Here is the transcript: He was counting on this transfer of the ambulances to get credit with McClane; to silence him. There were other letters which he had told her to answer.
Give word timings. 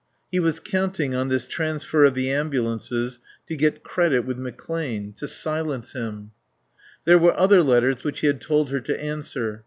He 0.31 0.39
was 0.39 0.59
counting 0.59 1.13
on 1.13 1.27
this 1.29 1.45
transfer 1.45 2.05
of 2.05 2.15
the 2.15 2.31
ambulances 2.31 3.19
to 3.47 3.55
get 3.55 3.83
credit 3.83 4.25
with 4.25 4.35
McClane; 4.37 5.15
to 5.17 5.27
silence 5.27 5.93
him. 5.93 6.31
There 7.05 7.19
were 7.19 7.39
other 7.39 7.61
letters 7.61 8.03
which 8.03 8.21
he 8.21 8.25
had 8.25 8.41
told 8.41 8.71
her 8.71 8.79
to 8.79 8.99
answer. 8.99 9.59